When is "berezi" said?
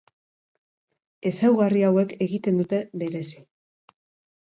3.03-3.45